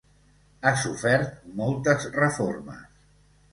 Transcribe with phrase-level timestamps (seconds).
[0.61, 3.07] Ha sofert moltes reformes.